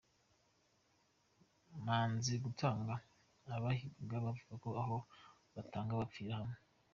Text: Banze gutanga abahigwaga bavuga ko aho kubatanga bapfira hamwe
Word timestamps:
Banze 1.85 2.33
gutanga 2.45 2.93
abahigwaga 3.55 4.17
bavuga 4.25 4.53
ko 4.63 4.69
aho 4.81 4.97
kubatanga 5.47 5.99
bapfira 6.01 6.33
hamwe 6.39 6.57